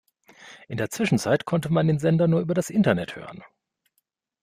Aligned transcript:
In 0.67 0.77
der 0.77 0.89
Zwischenzeit 0.89 1.45
konnte 1.45 1.71
man 1.71 1.85
den 1.85 1.99
Sender 1.99 2.27
nur 2.27 2.41
über 2.41 2.55
das 2.55 2.71
Internet 2.71 3.15
hören. 3.15 3.43